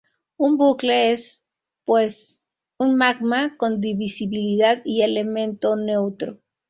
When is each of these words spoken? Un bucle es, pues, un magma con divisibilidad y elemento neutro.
Un 0.39 0.57
bucle 0.57 1.11
es, 1.11 1.43
pues, 1.85 2.39
un 2.79 2.95
magma 2.95 3.55
con 3.55 3.79
divisibilidad 3.81 4.81
y 4.83 5.03
elemento 5.03 5.75
neutro. 5.75 6.39